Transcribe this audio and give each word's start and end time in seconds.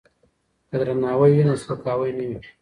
که 0.69 0.75
درناوی 0.81 1.31
وي 1.35 1.43
نو 1.47 1.53
سپکاوی 1.63 2.11
نه 2.17 2.25
وي. 2.29 2.39